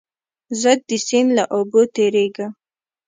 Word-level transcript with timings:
زه 0.61 0.71
د 0.87 0.89
سیند 1.07 1.29
له 1.37 1.43
اوبو 1.55 1.81
تېرېږم. 1.95 2.51